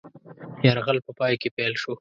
یرغل 0.65 0.97
په 1.05 1.11
پای 1.19 1.33
کې 1.41 1.49
پیل 1.55 1.73
شو. 1.81 1.89